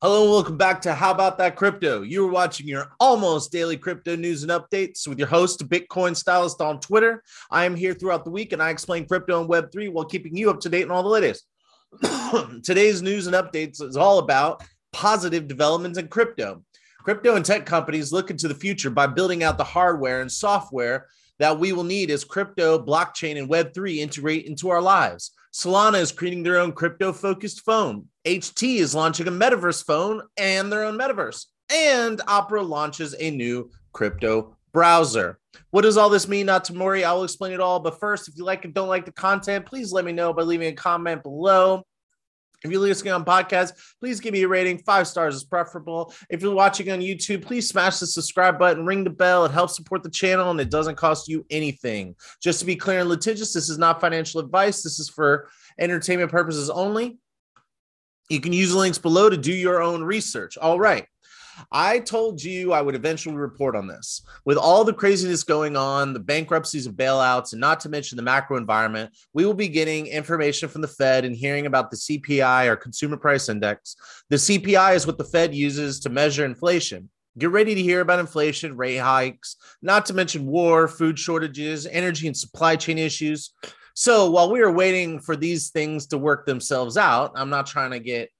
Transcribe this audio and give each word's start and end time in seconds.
Hello 0.00 0.22
and 0.22 0.30
welcome 0.30 0.56
back 0.56 0.80
to 0.82 0.94
How 0.94 1.10
About 1.10 1.38
That 1.38 1.56
Crypto. 1.56 2.02
You 2.02 2.24
are 2.24 2.30
watching 2.30 2.68
your 2.68 2.92
almost 3.00 3.50
daily 3.50 3.76
crypto 3.76 4.14
news 4.14 4.44
and 4.44 4.52
updates 4.52 5.08
with 5.08 5.18
your 5.18 5.26
host, 5.26 5.68
Bitcoin 5.68 6.14
Stylist 6.14 6.60
on 6.60 6.78
Twitter. 6.78 7.24
I 7.50 7.64
am 7.64 7.74
here 7.74 7.94
throughout 7.94 8.24
the 8.24 8.30
week 8.30 8.52
and 8.52 8.62
I 8.62 8.70
explain 8.70 9.08
crypto 9.08 9.40
and 9.40 9.50
Web3 9.50 9.90
while 9.90 10.04
keeping 10.04 10.36
you 10.36 10.50
up 10.50 10.60
to 10.60 10.68
date 10.68 10.84
on 10.84 10.92
all 10.92 11.02
the 11.02 11.08
latest. 11.08 11.48
Today's 12.62 13.02
news 13.02 13.26
and 13.26 13.34
updates 13.34 13.82
is 13.82 13.96
all 13.96 14.20
about 14.20 14.62
positive 14.92 15.48
developments 15.48 15.98
in 15.98 16.06
crypto. 16.06 16.62
Crypto 17.02 17.34
and 17.34 17.44
tech 17.44 17.66
companies 17.66 18.12
look 18.12 18.30
into 18.30 18.46
the 18.46 18.54
future 18.54 18.90
by 18.90 19.08
building 19.08 19.42
out 19.42 19.58
the 19.58 19.64
hardware 19.64 20.20
and 20.20 20.30
software 20.30 21.08
that 21.40 21.58
we 21.58 21.72
will 21.72 21.82
need 21.82 22.12
as 22.12 22.22
crypto, 22.22 22.78
blockchain, 22.78 23.36
and 23.36 23.50
Web3 23.50 23.96
integrate 23.96 24.46
into 24.46 24.68
our 24.68 24.80
lives. 24.80 25.32
Solana 25.58 26.00
is 26.00 26.12
creating 26.12 26.44
their 26.44 26.60
own 26.60 26.70
crypto 26.70 27.12
focused 27.12 27.64
phone. 27.64 28.06
HTC 28.24 28.76
is 28.76 28.94
launching 28.94 29.26
a 29.26 29.32
metaverse 29.32 29.84
phone 29.84 30.22
and 30.36 30.70
their 30.70 30.84
own 30.84 30.96
metaverse. 30.96 31.46
And 31.68 32.22
Opera 32.28 32.62
launches 32.62 33.16
a 33.18 33.32
new 33.32 33.68
crypto 33.92 34.56
browser. 34.72 35.40
What 35.70 35.82
does 35.82 35.96
all 35.96 36.10
this 36.10 36.28
mean? 36.28 36.46
Not 36.46 36.64
to 36.66 36.74
worry, 36.74 37.02
I 37.02 37.12
will 37.12 37.24
explain 37.24 37.50
it 37.50 37.58
all. 37.58 37.80
But 37.80 37.98
first, 37.98 38.28
if 38.28 38.36
you 38.36 38.44
like 38.44 38.64
and 38.66 38.72
don't 38.72 38.86
like 38.86 39.04
the 39.04 39.10
content, 39.10 39.66
please 39.66 39.90
let 39.90 40.04
me 40.04 40.12
know 40.12 40.32
by 40.32 40.42
leaving 40.42 40.68
a 40.68 40.76
comment 40.76 41.24
below. 41.24 41.82
If 42.64 42.72
you're 42.72 42.80
listening 42.80 43.12
on 43.12 43.24
podcast, 43.24 43.72
please 44.00 44.18
give 44.18 44.32
me 44.32 44.42
a 44.42 44.48
rating. 44.48 44.78
Five 44.78 45.06
stars 45.06 45.36
is 45.36 45.44
preferable. 45.44 46.12
If 46.28 46.42
you're 46.42 46.54
watching 46.54 46.90
on 46.90 47.00
YouTube, 47.00 47.42
please 47.42 47.68
smash 47.68 47.98
the 47.98 48.06
subscribe 48.06 48.58
button, 48.58 48.84
ring 48.84 49.04
the 49.04 49.10
bell. 49.10 49.44
It 49.44 49.52
helps 49.52 49.76
support 49.76 50.02
the 50.02 50.10
channel 50.10 50.50
and 50.50 50.60
it 50.60 50.70
doesn't 50.70 50.96
cost 50.96 51.28
you 51.28 51.46
anything. 51.50 52.16
Just 52.42 52.58
to 52.60 52.66
be 52.66 52.74
clear 52.74 53.00
and 53.00 53.08
litigious, 53.08 53.52
this 53.52 53.68
is 53.68 53.78
not 53.78 54.00
financial 54.00 54.40
advice. 54.40 54.82
This 54.82 54.98
is 54.98 55.08
for 55.08 55.48
entertainment 55.78 56.30
purposes 56.30 56.68
only. 56.68 57.18
You 58.28 58.40
can 58.40 58.52
use 58.52 58.72
the 58.72 58.78
links 58.78 58.98
below 58.98 59.30
to 59.30 59.36
do 59.36 59.52
your 59.52 59.80
own 59.80 60.02
research. 60.02 60.58
All 60.58 60.78
right. 60.78 61.06
I 61.72 61.98
told 62.00 62.42
you 62.42 62.72
I 62.72 62.82
would 62.82 62.94
eventually 62.94 63.36
report 63.36 63.76
on 63.76 63.86
this. 63.86 64.22
With 64.44 64.58
all 64.58 64.84
the 64.84 64.92
craziness 64.92 65.42
going 65.42 65.76
on, 65.76 66.12
the 66.12 66.20
bankruptcies 66.20 66.86
of 66.86 66.94
bailouts, 66.94 67.52
and 67.52 67.60
not 67.60 67.80
to 67.80 67.88
mention 67.88 68.16
the 68.16 68.22
macro 68.22 68.56
environment, 68.56 69.12
we 69.32 69.44
will 69.44 69.54
be 69.54 69.68
getting 69.68 70.06
information 70.06 70.68
from 70.68 70.82
the 70.82 70.88
Fed 70.88 71.24
and 71.24 71.34
hearing 71.34 71.66
about 71.66 71.90
the 71.90 71.96
CPI 71.96 72.66
or 72.66 72.76
consumer 72.76 73.16
price 73.16 73.48
index. 73.48 73.96
The 74.30 74.36
CPI 74.36 74.94
is 74.94 75.06
what 75.06 75.18
the 75.18 75.24
Fed 75.24 75.54
uses 75.54 76.00
to 76.00 76.10
measure 76.10 76.44
inflation. 76.44 77.10
Get 77.38 77.50
ready 77.50 77.74
to 77.74 77.82
hear 77.82 78.00
about 78.00 78.18
inflation, 78.18 78.76
rate 78.76 78.96
hikes, 78.96 79.56
not 79.80 80.06
to 80.06 80.14
mention 80.14 80.46
war, 80.46 80.88
food 80.88 81.18
shortages, 81.18 81.86
energy 81.86 82.26
and 82.26 82.36
supply 82.36 82.74
chain 82.74 82.98
issues. 82.98 83.52
So 83.94 84.30
while 84.30 84.50
we 84.50 84.60
are 84.60 84.72
waiting 84.72 85.20
for 85.20 85.36
these 85.36 85.70
things 85.70 86.06
to 86.08 86.18
work 86.18 86.46
themselves 86.46 86.96
out, 86.96 87.32
I'm 87.36 87.50
not 87.50 87.66
trying 87.66 87.92
to 87.92 88.00
get 88.00 88.30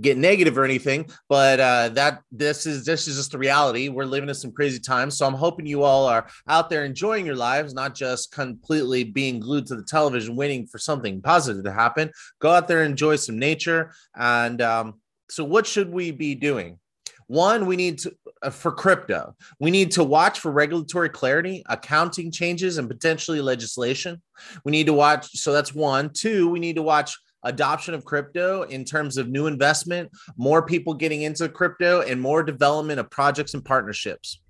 get 0.00 0.18
negative 0.18 0.58
or 0.58 0.64
anything, 0.64 1.08
but 1.28 1.60
uh, 1.60 1.88
that 1.90 2.20
this 2.32 2.66
is 2.66 2.84
this 2.84 3.06
is 3.06 3.16
just 3.16 3.32
the 3.32 3.38
reality. 3.38 3.88
We're 3.88 4.04
living 4.04 4.28
in 4.28 4.34
some 4.34 4.52
crazy 4.52 4.80
times, 4.80 5.16
so 5.16 5.26
I'm 5.26 5.34
hoping 5.34 5.66
you 5.66 5.82
all 5.82 6.06
are 6.06 6.26
out 6.48 6.70
there 6.70 6.84
enjoying 6.84 7.26
your 7.26 7.36
lives, 7.36 7.74
not 7.74 7.94
just 7.94 8.32
completely 8.32 9.04
being 9.04 9.40
glued 9.40 9.66
to 9.66 9.76
the 9.76 9.84
television, 9.84 10.36
waiting 10.36 10.66
for 10.66 10.78
something 10.78 11.22
positive 11.22 11.64
to 11.64 11.72
happen. 11.72 12.10
Go 12.40 12.50
out 12.50 12.68
there, 12.68 12.82
enjoy 12.82 13.16
some 13.16 13.38
nature, 13.38 13.92
and 14.16 14.60
um, 14.60 14.94
so 15.30 15.44
what 15.44 15.66
should 15.66 15.90
we 15.90 16.10
be 16.10 16.34
doing? 16.34 16.78
One, 17.26 17.66
we 17.66 17.76
need 17.76 17.98
to 18.00 18.14
uh, 18.42 18.50
for 18.50 18.70
crypto, 18.70 19.34
we 19.58 19.70
need 19.70 19.90
to 19.92 20.04
watch 20.04 20.40
for 20.40 20.52
regulatory 20.52 21.08
clarity, 21.08 21.62
accounting 21.68 22.30
changes, 22.30 22.78
and 22.78 22.88
potentially 22.88 23.40
legislation. 23.40 24.20
We 24.64 24.72
need 24.72 24.86
to 24.86 24.92
watch. 24.92 25.30
So 25.38 25.52
that's 25.52 25.74
one. 25.74 26.10
Two, 26.10 26.50
we 26.50 26.58
need 26.58 26.76
to 26.76 26.82
watch 26.82 27.16
adoption 27.44 27.94
of 27.94 28.04
crypto 28.04 28.62
in 28.62 28.84
terms 28.84 29.16
of 29.16 29.28
new 29.28 29.46
investment, 29.46 30.10
more 30.36 30.64
people 30.64 30.94
getting 30.94 31.22
into 31.22 31.48
crypto, 31.48 32.00
and 32.02 32.20
more 32.20 32.42
development 32.42 32.98
of 33.00 33.10
projects 33.10 33.54
and 33.54 33.64
partnerships. 33.64 34.40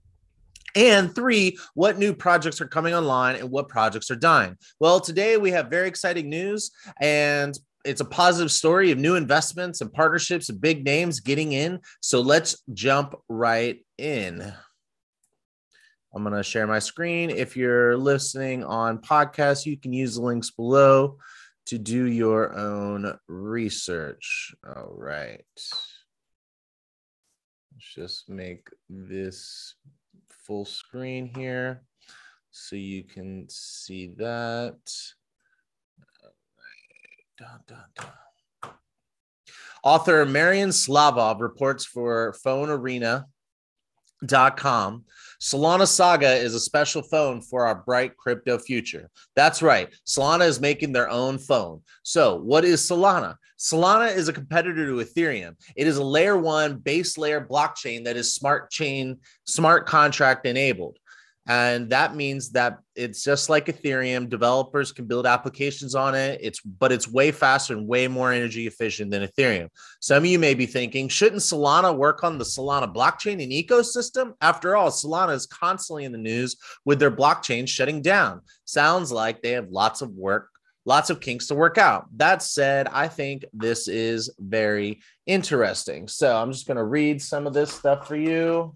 And 0.76 1.14
three, 1.14 1.56
what 1.74 1.98
new 1.98 2.12
projects 2.12 2.60
are 2.60 2.66
coming 2.66 2.94
online 2.94 3.36
and 3.36 3.50
what 3.50 3.68
projects 3.68 4.10
are 4.10 4.16
dying? 4.16 4.56
Well, 4.80 4.98
today 4.98 5.36
we 5.36 5.52
have 5.52 5.68
very 5.68 5.86
exciting 5.86 6.28
news 6.28 6.72
and 7.00 7.56
it's 7.84 8.00
a 8.00 8.04
positive 8.04 8.50
story 8.50 8.90
of 8.90 8.98
new 8.98 9.14
investments 9.14 9.80
and 9.82 9.92
partnerships 9.92 10.48
and 10.48 10.60
big 10.60 10.84
names 10.84 11.20
getting 11.20 11.52
in. 11.52 11.80
So 12.00 12.20
let's 12.20 12.56
jump 12.72 13.14
right 13.28 13.84
in. 13.98 14.52
I'm 16.14 16.22
going 16.22 16.34
to 16.34 16.42
share 16.42 16.66
my 16.66 16.78
screen. 16.78 17.30
If 17.30 17.56
you're 17.56 17.96
listening 17.96 18.64
on 18.64 18.98
podcast, 18.98 19.66
you 19.66 19.76
can 19.76 19.92
use 19.92 20.14
the 20.14 20.22
links 20.22 20.50
below 20.50 21.18
to 21.66 21.78
do 21.78 22.04
your 22.04 22.54
own 22.56 23.18
research. 23.28 24.54
All 24.66 24.92
right. 24.96 25.44
Let's 27.72 27.94
just 27.94 28.28
make 28.28 28.68
this 28.88 29.74
full 30.28 30.64
screen 30.64 31.30
here 31.34 31.82
so 32.50 32.76
you 32.76 33.04
can 33.04 33.46
see 33.48 34.12
that. 34.18 34.76
Dun, 37.38 37.60
dun, 37.66 37.84
dun. 37.96 38.70
Author 39.82 40.24
Mariyan 40.24 40.68
Slavov 40.68 41.40
reports 41.40 41.84
for 41.84 42.32
Phone 42.44 42.70
Arena 42.70 43.26
com. 44.56 45.04
Solana 45.40 45.86
Saga 45.86 46.34
is 46.34 46.54
a 46.54 46.60
special 46.60 47.02
phone 47.02 47.42
for 47.42 47.66
our 47.66 47.74
bright 47.74 48.16
crypto 48.16 48.58
future. 48.58 49.10
That's 49.36 49.62
right. 49.62 49.92
Solana 50.06 50.46
is 50.46 50.60
making 50.60 50.92
their 50.92 51.10
own 51.10 51.38
phone. 51.38 51.82
So, 52.02 52.36
what 52.36 52.64
is 52.64 52.80
Solana? 52.80 53.36
Solana 53.58 54.14
is 54.14 54.28
a 54.28 54.32
competitor 54.32 54.86
to 54.86 55.04
Ethereum. 55.04 55.54
It 55.76 55.86
is 55.86 55.96
a 55.96 56.04
layer 56.04 56.38
one 56.38 56.78
base 56.78 57.18
layer 57.18 57.44
blockchain 57.44 58.04
that 58.04 58.16
is 58.16 58.34
smart 58.34 58.70
chain, 58.70 59.18
smart 59.44 59.86
contract 59.86 60.46
enabled. 60.46 60.98
And 61.46 61.90
that 61.90 62.14
means 62.14 62.50
that 62.52 62.78
it's 62.94 63.22
just 63.22 63.50
like 63.50 63.66
Ethereum. 63.66 64.30
Developers 64.30 64.92
can 64.92 65.04
build 65.04 65.26
applications 65.26 65.94
on 65.94 66.14
it. 66.14 66.40
It's 66.42 66.60
but 66.60 66.90
it's 66.90 67.06
way 67.06 67.32
faster 67.32 67.74
and 67.74 67.86
way 67.86 68.08
more 68.08 68.32
energy 68.32 68.66
efficient 68.66 69.10
than 69.10 69.26
Ethereum. 69.26 69.68
Some 70.00 70.18
of 70.18 70.26
you 70.26 70.38
may 70.38 70.54
be 70.54 70.64
thinking, 70.64 71.08
shouldn't 71.08 71.42
Solana 71.42 71.94
work 71.94 72.24
on 72.24 72.38
the 72.38 72.44
Solana 72.44 72.92
blockchain 72.92 73.42
and 73.42 73.52
ecosystem? 73.52 74.32
After 74.40 74.74
all, 74.74 74.90
Solana 74.90 75.34
is 75.34 75.46
constantly 75.46 76.04
in 76.04 76.12
the 76.12 76.18
news 76.18 76.56
with 76.86 76.98
their 76.98 77.10
blockchain 77.10 77.68
shutting 77.68 78.00
down. 78.00 78.40
Sounds 78.64 79.12
like 79.12 79.42
they 79.42 79.52
have 79.52 79.68
lots 79.68 80.00
of 80.00 80.10
work 80.10 80.48
lots 80.86 81.10
of 81.10 81.20
kinks 81.20 81.46
to 81.46 81.54
work 81.54 81.78
out. 81.78 82.06
That 82.16 82.42
said, 82.42 82.88
I 82.88 83.08
think 83.08 83.44
this 83.52 83.88
is 83.88 84.30
very 84.38 85.00
interesting. 85.26 86.08
So 86.08 86.36
I'm 86.36 86.52
just 86.52 86.66
going 86.66 86.76
to 86.76 86.84
read 86.84 87.22
some 87.22 87.46
of 87.46 87.54
this 87.54 87.72
stuff 87.72 88.06
for 88.06 88.16
you. 88.16 88.74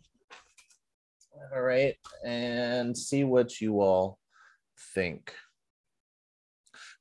All 1.54 1.62
right. 1.62 1.94
And 2.24 2.96
see 2.96 3.24
what 3.24 3.60
you 3.60 3.80
all 3.80 4.18
think. 4.94 5.32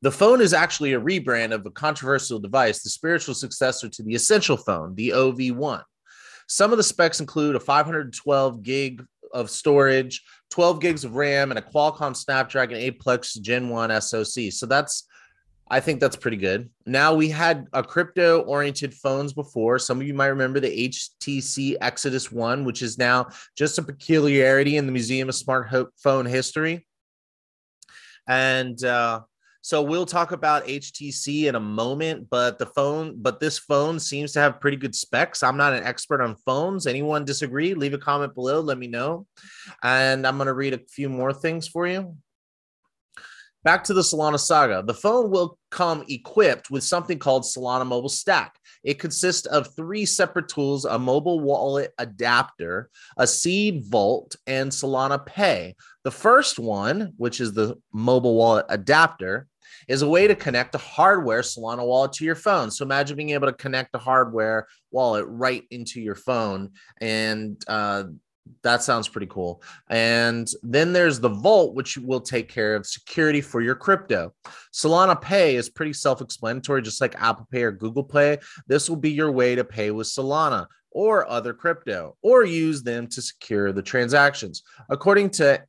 The 0.01 0.11
phone 0.11 0.41
is 0.41 0.53
actually 0.53 0.93
a 0.93 1.01
rebrand 1.01 1.53
of 1.53 1.65
a 1.65 1.71
controversial 1.71 2.39
device, 2.39 2.83
the 2.83 2.89
spiritual 2.89 3.33
successor 3.33 3.89
to 3.89 4.03
the 4.03 4.13
essential 4.13 4.55
phone, 4.55 4.93
the 4.93 5.09
OV1. 5.09 5.81
Some 6.47 6.71
of 6.71 6.77
the 6.77 6.83
specs 6.83 7.19
include 7.19 7.55
a 7.55 7.59
512 7.59 8.63
gig 8.63 9.03
of 9.33 9.49
storage, 9.49 10.23
12 10.51 10.79
gigs 10.79 11.03
of 11.03 11.15
RAM, 11.15 11.51
and 11.51 11.59
a 11.59 11.63
Qualcomm 11.63 12.15
Snapdragon 12.15 12.77
8 12.77 12.99
Plus 12.99 13.33
Gen 13.33 13.69
1 13.69 14.01
SoC. 14.01 14.51
So 14.51 14.65
that's 14.65 15.07
I 15.69 15.79
think 15.79 15.99
that's 15.99 16.15
pretty 16.15 16.37
good. 16.37 16.69
Now 16.85 17.13
we 17.13 17.29
had 17.29 17.67
a 17.73 17.83
crypto 17.83 18.41
oriented 18.41 18.93
phones 18.93 19.33
before. 19.33 19.79
Some 19.79 19.99
of 19.99 20.07
you 20.07 20.13
might 20.13 20.27
remember 20.27 20.59
the 20.59 20.89
HTC 20.89 21.75
Exodus 21.81 22.31
1, 22.31 22.63
which 22.63 22.81
is 22.81 22.97
now 22.97 23.27
just 23.57 23.77
a 23.77 23.83
peculiarity 23.83 24.77
in 24.77 24.85
the 24.85 24.91
Museum 24.91 25.27
of 25.27 25.35
Smart 25.35 25.69
Phone 25.97 26.25
History. 26.25 26.87
And 28.29 28.81
uh, 28.83 29.21
so 29.61 29.81
we'll 29.81 30.05
talk 30.05 30.31
about 30.31 30.65
HTC 30.65 31.45
in 31.45 31.55
a 31.55 31.59
moment, 31.59 32.29
but 32.29 32.57
the 32.59 32.67
phone, 32.67 33.15
but 33.17 33.41
this 33.41 33.59
phone 33.59 33.99
seems 33.99 34.31
to 34.33 34.39
have 34.39 34.61
pretty 34.61 34.77
good 34.77 34.95
specs. 34.95 35.43
I'm 35.43 35.57
not 35.57 35.73
an 35.73 35.83
expert 35.83 36.21
on 36.21 36.37
phones. 36.45 36.87
Anyone 36.87 37.25
disagree? 37.25 37.73
Leave 37.73 37.93
a 37.93 37.97
comment 37.97 38.33
below. 38.33 38.61
Let 38.61 38.77
me 38.77 38.87
know. 38.87 39.27
And 39.83 40.25
I'm 40.25 40.37
going 40.37 40.47
to 40.47 40.53
read 40.53 40.73
a 40.73 40.79
few 40.89 41.09
more 41.09 41.33
things 41.33 41.67
for 41.67 41.85
you. 41.85 42.15
Back 43.67 43.83
to 43.83 43.93
the 43.93 43.99
Solana 43.99 44.39
saga. 44.39 44.81
The 44.81 44.93
phone 44.93 45.29
will 45.29 45.59
come 45.71 46.05
equipped 46.07 46.71
with 46.71 46.85
something 46.85 47.19
called 47.19 47.43
Solana 47.43 47.85
Mobile 47.85 48.07
Stack. 48.07 48.55
It 48.85 48.97
consists 48.97 49.45
of 49.45 49.75
three 49.75 50.05
separate 50.05 50.47
tools 50.47 50.85
a 50.85 50.97
mobile 50.97 51.41
wallet 51.41 51.91
adapter, 51.97 52.89
a 53.17 53.27
seed 53.27 53.83
vault, 53.87 54.37
and 54.47 54.71
Solana 54.71 55.25
Pay. 55.25 55.75
The 56.05 56.11
first 56.11 56.59
one, 56.59 57.11
which 57.17 57.41
is 57.41 57.51
the 57.51 57.75
mobile 57.91 58.35
wallet 58.35 58.67
adapter, 58.69 59.47
is 59.89 60.01
a 60.01 60.07
way 60.07 60.27
to 60.27 60.35
connect 60.35 60.73
a 60.75 60.77
hardware 60.77 61.41
Solana 61.41 61.85
wallet 61.85 62.13
to 62.13 62.23
your 62.23 62.35
phone. 62.35 62.71
So 62.71 62.85
imagine 62.85 63.17
being 63.17 63.31
able 63.31 63.47
to 63.47 63.53
connect 63.53 63.93
a 63.95 63.99
hardware 63.99 64.67
wallet 64.91 65.25
right 65.27 65.65
into 65.71 65.99
your 65.99 66.15
phone 66.15 66.71
and 67.01 67.61
uh, 67.67 68.05
That 68.63 68.83
sounds 68.83 69.07
pretty 69.07 69.27
cool. 69.27 69.61
And 69.89 70.47
then 70.63 70.93
there's 70.93 71.19
the 71.19 71.29
Vault, 71.29 71.75
which 71.75 71.97
will 71.97 72.21
take 72.21 72.49
care 72.49 72.75
of 72.75 72.85
security 72.85 73.41
for 73.41 73.61
your 73.61 73.75
crypto. 73.75 74.33
Solana 74.73 75.19
Pay 75.19 75.55
is 75.55 75.69
pretty 75.69 75.93
self 75.93 76.21
explanatory, 76.21 76.81
just 76.81 77.01
like 77.01 77.15
Apple 77.21 77.47
Pay 77.51 77.63
or 77.63 77.71
Google 77.71 78.03
Pay. 78.03 78.39
This 78.67 78.89
will 78.89 78.97
be 78.97 79.11
your 79.11 79.31
way 79.31 79.55
to 79.55 79.63
pay 79.63 79.91
with 79.91 80.07
Solana 80.07 80.67
or 80.91 81.29
other 81.29 81.53
crypto 81.53 82.17
or 82.21 82.43
use 82.43 82.81
them 82.83 83.07
to 83.07 83.21
secure 83.21 83.71
the 83.71 83.81
transactions. 83.81 84.63
According 84.89 85.29
to 85.31 85.61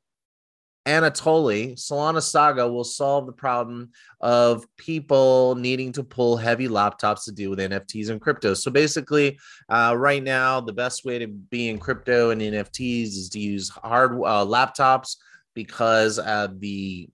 Anatoly, 0.89 1.75
Solana 1.75 2.23
Saga 2.23 2.67
will 2.67 2.83
solve 2.83 3.27
the 3.27 3.33
problem 3.33 3.91
of 4.23 4.65
people 4.79 5.55
needing 5.55 5.93
to 5.93 6.03
pull 6.03 6.39
heavy 6.39 6.67
laptops 6.67 7.25
to 7.27 7.33
deal 7.33 7.51
with 7.51 7.59
NFTs 7.59 8.09
and 8.09 8.19
crypto. 8.19 8.55
So 8.55 8.71
basically, 8.71 9.39
uh, 9.69 9.95
right 9.99 10.23
now, 10.23 10.63
the 10.63 10.73
best 10.73 11.05
way 11.05 11.19
to 11.19 11.27
be 11.27 11.69
in 11.69 11.79
crypto 11.79 12.31
and 12.31 12.41
NFTs 12.41 13.09
is 13.09 13.29
to 13.31 13.39
use 13.39 13.69
hard 13.69 14.13
uh, 14.13 14.47
laptops 14.47 15.17
because 15.55 16.17
the 16.17 17.09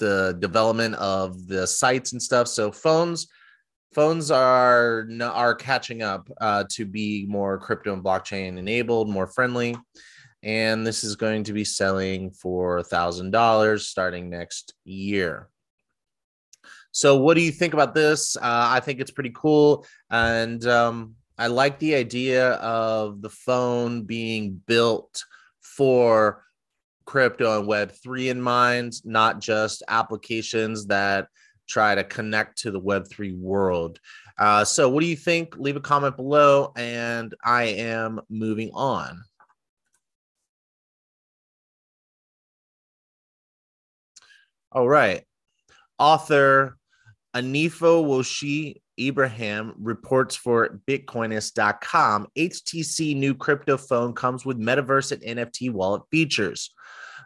the 0.00 0.36
development 0.40 0.96
of 0.96 1.46
the 1.46 1.68
sites 1.68 2.12
and 2.12 2.20
stuff. 2.20 2.48
So 2.48 2.72
phones 2.72 3.28
phones 3.94 4.32
are 4.32 5.06
are 5.22 5.54
catching 5.54 6.02
up 6.02 6.28
uh, 6.40 6.64
to 6.70 6.84
be 6.84 7.26
more 7.28 7.58
crypto 7.58 7.92
and 7.92 8.02
blockchain 8.02 8.58
enabled, 8.58 9.08
more 9.08 9.28
friendly 9.28 9.76
and 10.44 10.86
this 10.86 11.02
is 11.02 11.16
going 11.16 11.42
to 11.44 11.54
be 11.54 11.64
selling 11.64 12.30
for 12.30 12.76
a 12.76 12.84
thousand 12.84 13.30
dollars 13.30 13.86
starting 13.86 14.28
next 14.28 14.74
year. 14.84 15.48
So, 16.92 17.16
what 17.16 17.34
do 17.34 17.40
you 17.40 17.50
think 17.50 17.72
about 17.74 17.94
this? 17.94 18.36
Uh, 18.36 18.40
I 18.42 18.80
think 18.80 19.00
it's 19.00 19.10
pretty 19.10 19.32
cool, 19.34 19.86
and 20.10 20.64
um, 20.66 21.14
I 21.38 21.48
like 21.48 21.78
the 21.78 21.94
idea 21.96 22.52
of 22.52 23.22
the 23.22 23.30
phone 23.30 24.02
being 24.02 24.62
built 24.66 25.24
for 25.62 26.44
crypto 27.06 27.58
and 27.58 27.66
Web 27.66 27.90
three 27.90 28.28
in 28.28 28.40
mind, 28.40 28.92
not 29.04 29.40
just 29.40 29.82
applications 29.88 30.86
that 30.86 31.28
try 31.66 31.94
to 31.94 32.04
connect 32.04 32.58
to 32.58 32.70
the 32.70 32.78
Web 32.78 33.08
three 33.08 33.32
world. 33.32 33.98
Uh, 34.38 34.64
so, 34.64 34.88
what 34.88 35.00
do 35.00 35.06
you 35.06 35.16
think? 35.16 35.56
Leave 35.56 35.76
a 35.76 35.80
comment 35.80 36.16
below, 36.16 36.72
and 36.76 37.34
I 37.44 37.64
am 37.64 38.20
moving 38.28 38.70
on. 38.74 39.24
All 44.74 44.88
right. 44.88 45.22
Author 46.00 46.76
Anifowoshe 47.34 48.80
Ibrahim 48.98 49.72
reports 49.78 50.34
for 50.34 50.80
Bitcoinist.com 50.88 52.26
HTC 52.36 53.16
new 53.16 53.34
crypto 53.34 53.76
phone 53.76 54.14
comes 54.14 54.44
with 54.44 54.58
metaverse 54.58 55.12
and 55.12 55.38
NFT 55.38 55.70
wallet 55.70 56.02
features. 56.10 56.74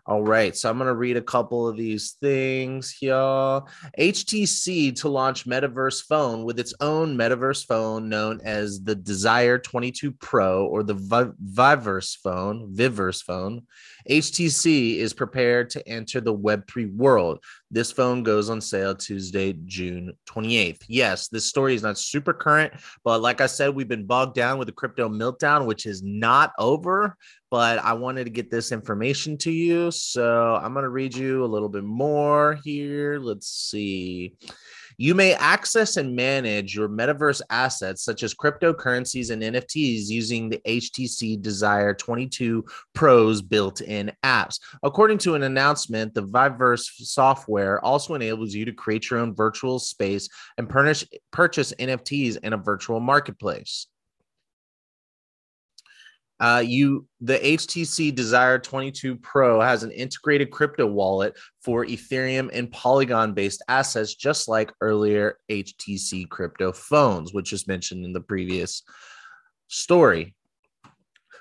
All 0.08 0.22
right, 0.22 0.56
so 0.56 0.70
I'm 0.70 0.78
going 0.78 0.88
to 0.88 0.94
read 0.94 1.18
a 1.18 1.22
couple 1.22 1.68
of 1.68 1.76
these 1.76 2.12
things 2.12 2.90
here. 2.90 3.12
HTC 3.12 4.96
to 5.02 5.08
launch 5.10 5.44
Metaverse 5.44 6.02
phone 6.02 6.44
with 6.44 6.58
its 6.58 6.72
own 6.80 7.14
Metaverse 7.14 7.66
phone 7.66 8.08
known 8.08 8.40
as 8.42 8.82
the 8.82 8.94
Desire 8.94 9.58
22 9.58 10.12
Pro 10.12 10.64
or 10.64 10.82
the 10.82 10.94
Viverse 10.94 12.16
phone, 12.16 12.74
Viverse 12.74 13.22
phone. 13.22 13.66
HTC 14.08 14.96
is 14.96 15.12
prepared 15.12 15.68
to 15.70 15.86
enter 15.86 16.22
the 16.22 16.34
Web3 16.34 16.96
world. 16.96 17.44
This 17.70 17.92
phone 17.92 18.22
goes 18.22 18.48
on 18.48 18.60
sale 18.60 18.94
Tuesday, 18.94 19.54
June 19.64 20.14
28th. 20.26 20.82
Yes, 20.88 21.28
this 21.28 21.46
story 21.46 21.74
is 21.74 21.82
not 21.82 21.98
super 21.98 22.32
current, 22.32 22.72
but 23.04 23.20
like 23.20 23.40
I 23.40 23.46
said, 23.46 23.74
we've 23.74 23.88
been 23.88 24.06
bogged 24.06 24.34
down 24.34 24.58
with 24.58 24.66
the 24.66 24.72
crypto 24.72 25.08
meltdown, 25.08 25.66
which 25.66 25.84
is 25.84 26.02
not 26.02 26.52
over 26.58 27.16
but 27.50 27.78
I 27.78 27.94
wanted 27.94 28.24
to 28.24 28.30
get 28.30 28.50
this 28.50 28.72
information 28.72 29.38
to 29.38 29.50
you. 29.50 29.90
So 29.90 30.56
I'm 30.56 30.72
going 30.72 30.82
to 30.82 30.90
read 30.90 31.14
you 31.14 31.44
a 31.44 31.46
little 31.46 31.68
bit 31.68 31.84
more 31.84 32.58
here. 32.62 33.18
Let's 33.18 33.48
see. 33.48 34.36
You 35.00 35.14
may 35.14 35.34
access 35.34 35.96
and 35.96 36.16
manage 36.16 36.74
your 36.74 36.88
metaverse 36.88 37.40
assets 37.50 38.02
such 38.02 38.24
as 38.24 38.34
cryptocurrencies 38.34 39.30
and 39.30 39.40
NFTs 39.40 40.08
using 40.08 40.48
the 40.48 40.60
HTC 40.66 41.40
Desire 41.40 41.94
22 41.94 42.64
Pro's 42.94 43.40
built 43.40 43.80
in 43.80 44.10
apps. 44.24 44.58
According 44.82 45.18
to 45.18 45.36
an 45.36 45.44
announcement, 45.44 46.14
the 46.14 46.24
Viverse 46.24 46.90
software 46.96 47.80
also 47.84 48.14
enables 48.14 48.52
you 48.52 48.64
to 48.64 48.72
create 48.72 49.08
your 49.08 49.20
own 49.20 49.36
virtual 49.36 49.78
space 49.78 50.28
and 50.56 50.68
purchase 50.68 51.06
NFTs 51.30 52.38
in 52.42 52.52
a 52.52 52.56
virtual 52.56 52.98
marketplace. 52.98 53.86
Uh, 56.40 56.62
you 56.64 57.06
the 57.20 57.38
HTC 57.38 58.14
Desire 58.14 58.58
22 58.58 59.16
Pro 59.16 59.60
has 59.60 59.82
an 59.82 59.90
integrated 59.90 60.50
crypto 60.50 60.86
wallet 60.86 61.36
for 61.62 61.84
Ethereum 61.84 62.48
and 62.52 62.70
Polygon 62.70 63.34
based 63.34 63.62
assets, 63.68 64.14
just 64.14 64.48
like 64.48 64.72
earlier 64.80 65.38
HTC 65.50 66.28
crypto 66.28 66.72
phones, 66.72 67.34
which 67.34 67.52
is 67.52 67.66
mentioned 67.66 68.04
in 68.04 68.12
the 68.12 68.20
previous 68.20 68.82
story. 69.66 70.34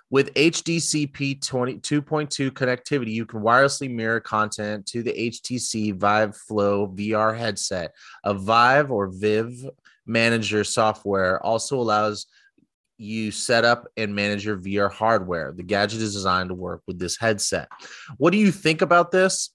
With 0.10 0.34
HDCP 0.36 1.42
2.2 1.42 2.52
connectivity, 2.52 3.12
you 3.12 3.26
can 3.26 3.42
wirelessly 3.42 3.94
mirror 3.94 4.22
content 4.22 4.86
to 4.88 5.04
the 5.04 5.12
HTC 5.12 5.96
Vive 5.96 6.36
Flow 6.36 6.88
VR 6.88 7.38
headset. 7.38 7.94
A 8.24 8.34
Vive 8.34 8.90
or 8.90 9.08
Viv 9.08 9.52
manager 10.06 10.64
software 10.64 11.46
also 11.46 11.78
allows 11.78 12.26
you 12.98 13.32
set 13.32 13.64
up 13.64 13.88
and 13.96 14.14
manage 14.14 14.46
your 14.46 14.58
VR 14.58 14.92
hardware. 14.92 15.54
The 15.56 15.64
gadget 15.64 16.02
is 16.02 16.14
designed 16.14 16.50
to 16.50 16.56
work 16.56 16.82
with 16.88 17.00
this 17.00 17.18
headset. 17.18 17.70
What 18.18 18.32
do 18.32 18.38
you 18.38 18.52
think 18.52 18.82
about 18.82 19.12
this? 19.12 19.52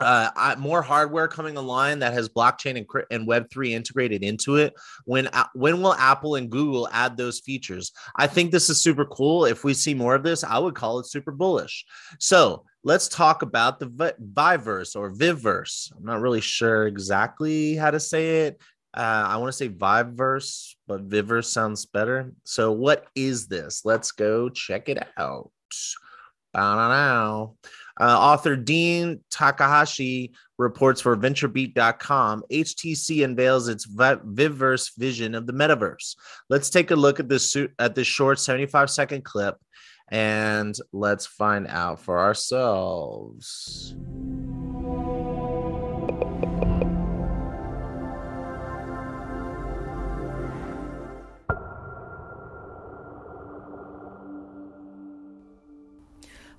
Uh, 0.00 0.30
I, 0.34 0.54
more 0.54 0.80
hardware 0.80 1.28
coming 1.28 1.58
online 1.58 1.98
that 1.98 2.14
has 2.14 2.28
blockchain 2.30 2.78
and, 2.78 2.86
and 3.10 3.26
Web 3.26 3.50
three 3.50 3.74
integrated 3.74 4.22
into 4.22 4.56
it. 4.56 4.72
When 5.04 5.28
when 5.54 5.82
will 5.82 5.92
Apple 5.92 6.36
and 6.36 6.48
Google 6.48 6.88
add 6.90 7.18
those 7.18 7.40
features? 7.40 7.92
I 8.16 8.26
think 8.26 8.50
this 8.50 8.70
is 8.70 8.80
super 8.80 9.04
cool. 9.04 9.44
If 9.44 9.62
we 9.62 9.74
see 9.74 9.92
more 9.92 10.14
of 10.14 10.22
this, 10.22 10.42
I 10.42 10.58
would 10.58 10.74
call 10.74 11.00
it 11.00 11.06
super 11.06 11.32
bullish. 11.32 11.84
So 12.18 12.64
let's 12.82 13.08
talk 13.08 13.42
about 13.42 13.78
the 13.78 14.14
Viverse 14.32 14.96
or 14.96 15.10
Vivverse. 15.10 15.92
I'm 15.94 16.04
not 16.04 16.22
really 16.22 16.40
sure 16.40 16.86
exactly 16.86 17.74
how 17.74 17.90
to 17.90 18.00
say 18.00 18.46
it. 18.46 18.58
Uh, 18.92 19.24
I 19.28 19.36
want 19.36 19.50
to 19.50 19.56
say 19.56 19.68
Viveverse, 19.68 20.74
but 20.88 21.08
Viverse 21.08 21.46
sounds 21.46 21.86
better. 21.86 22.32
So, 22.44 22.72
what 22.72 23.06
is 23.14 23.46
this? 23.46 23.82
Let's 23.84 24.10
go 24.12 24.48
check 24.48 24.88
it 24.88 25.06
out. 25.16 25.50
Now, 26.54 27.54
uh, 28.00 28.18
author 28.18 28.56
Dean 28.56 29.20
Takahashi 29.30 30.32
reports 30.58 31.00
for 31.00 31.16
VentureBeat.com. 31.16 32.44
HTC 32.50 33.24
unveils 33.24 33.68
its 33.68 33.86
Vivverse 33.86 34.90
vision 34.96 35.34
of 35.34 35.46
the 35.46 35.52
metaverse. 35.52 36.16
Let's 36.48 36.70
take 36.70 36.90
a 36.90 36.96
look 36.96 37.20
at 37.20 37.28
this 37.28 37.56
at 37.78 37.94
this 37.94 38.06
short 38.06 38.38
75 38.38 38.90
second 38.90 39.24
clip, 39.24 39.56
and 40.08 40.74
let's 40.92 41.26
find 41.26 41.66
out 41.68 42.00
for 42.00 42.18
ourselves. 42.18 43.94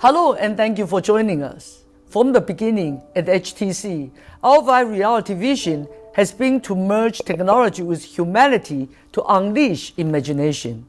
Hello 0.01 0.33
and 0.33 0.57
thank 0.57 0.79
you 0.79 0.87
for 0.87 0.99
joining 0.99 1.43
us. 1.43 1.83
From 2.07 2.33
the 2.33 2.41
beginning 2.41 3.03
at 3.15 3.27
HTC, 3.27 4.09
our 4.43 4.63
Vive 4.63 4.89
Reality 4.89 5.35
vision 5.35 5.87
has 6.15 6.31
been 6.31 6.59
to 6.61 6.75
merge 6.75 7.19
technology 7.19 7.83
with 7.83 8.03
humanity 8.03 8.89
to 9.11 9.21
unleash 9.25 9.93
imagination. 9.97 10.87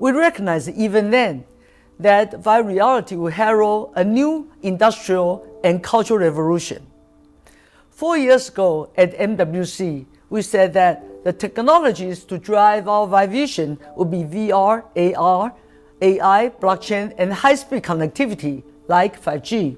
We 0.00 0.10
recognize 0.10 0.68
even 0.68 1.12
then 1.12 1.44
that 2.00 2.34
Vive 2.42 2.66
Reality 2.66 3.14
will 3.14 3.30
herald 3.30 3.92
a 3.94 4.02
new 4.02 4.50
industrial 4.60 5.46
and 5.62 5.80
cultural 5.80 6.18
revolution. 6.18 6.84
Four 7.90 8.18
years 8.18 8.48
ago 8.48 8.90
at 8.96 9.16
MWC, 9.16 10.04
we 10.30 10.42
said 10.42 10.72
that 10.72 11.22
the 11.22 11.32
technologies 11.32 12.24
to 12.24 12.38
drive 12.38 12.88
our 12.88 13.06
Vive 13.06 13.30
vision 13.30 13.78
would 13.96 14.10
be 14.10 14.24
VR, 14.24 14.82
AR, 15.16 15.54
AI, 16.02 16.50
blockchain, 16.60 17.14
and 17.16 17.32
high-speed 17.32 17.84
connectivity 17.84 18.64
like 18.88 19.22
5G. 19.22 19.76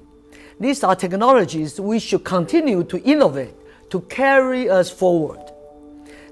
These 0.59 0.83
are 0.83 0.95
technologies 0.95 1.79
we 1.79 1.99
should 1.99 2.23
continue 2.23 2.83
to 2.85 3.01
innovate 3.03 3.53
to 3.91 4.01
carry 4.01 4.69
us 4.69 4.89
forward. 4.89 5.39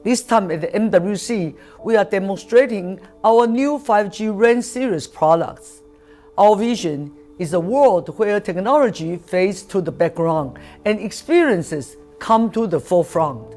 This 0.03 0.23
time 0.23 0.50
at 0.51 0.62
the 0.62 0.67
MWC, 0.67 1.55
we 1.83 1.95
are 1.95 2.05
demonstrating 2.05 3.00
our 3.23 3.45
new 3.45 3.77
5G 3.77 4.38
RAN 4.38 4.62
series 4.62 5.07
products. 5.07 5.81
Our 6.38 6.55
vision 6.55 7.12
is 7.38 7.53
a 7.53 7.59
world 7.59 8.17
where 8.17 8.39
technology 8.39 9.17
fades 9.17 9.62
to 9.63 9.81
the 9.81 9.91
background 9.91 10.57
and 10.85 11.00
experiences 11.00 11.95
come 12.19 12.50
to 12.51 12.65
the 12.65 12.79
forefront, 12.79 13.55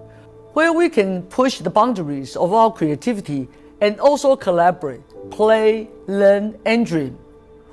where 0.52 0.72
we 0.72 0.88
can 0.88 1.22
push 1.22 1.58
the 1.58 1.70
boundaries 1.70 2.36
of 2.36 2.52
our 2.52 2.72
creativity 2.72 3.48
and 3.80 3.98
also 4.00 4.36
collaborate, 4.36 5.05
play, 5.30 5.88
learn, 6.06 6.58
and 6.64 6.86
dream. 6.86 7.18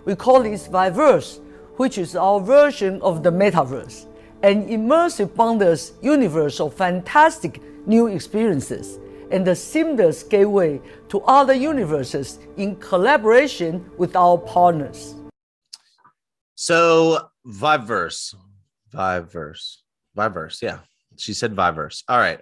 We 0.05 0.15
call 0.15 0.43
this 0.43 0.67
Viverse, 0.67 1.39
which 1.77 1.98
is 1.98 2.15
our 2.15 2.39
version 2.39 3.01
of 3.01 3.24
the 3.24 3.31
metaverse, 3.31 4.05
an 4.43 4.67
immersive 4.67 5.36
boundless 5.36 5.93
universe 6.01 6.60
of 6.60 6.74
fantastic 6.74 7.62
new 7.86 8.07
experiences 8.07 9.00
and 9.31 9.48
a 9.48 9.55
seamless 9.55 10.22
gateway 10.24 10.79
to 11.10 11.22
other 11.22 11.53
universes 11.53 12.39
in 12.57 12.75
collaboration 12.75 13.83
with 13.98 14.15
our 14.15 14.38
partners. 14.38 15.15
So, 16.55 17.29
Viverse, 17.48 18.36
Viverse, 18.93 19.77
Viverse, 20.15 20.62
yeah. 20.62 20.79
She 21.17 21.33
said 21.33 21.55
Viverse. 21.55 22.03
All 22.07 22.19
right. 22.19 22.39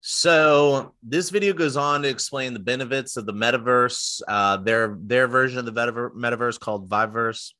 So 0.00 0.94
this 1.02 1.30
video 1.30 1.52
goes 1.52 1.76
on 1.76 2.02
to 2.02 2.08
explain 2.08 2.52
the 2.52 2.60
benefits 2.60 3.16
of 3.16 3.26
the 3.26 3.32
metaverse, 3.32 4.20
uh, 4.28 4.58
their 4.58 4.96
their 5.00 5.26
version 5.26 5.58
of 5.58 5.64
the 5.66 5.72
metaverse 5.72 6.60
called 6.60 6.88
Viverse. 6.88 7.52